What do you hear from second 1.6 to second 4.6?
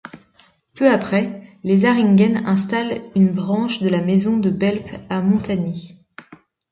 les Zähringen installent une branche de la maison de